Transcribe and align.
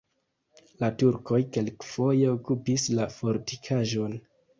La 0.83 0.87
turkoj 1.01 1.37
kelkfoje 1.57 2.31
okupis 2.37 2.87
la 3.01 3.07
fortikaĵon. 3.17 4.17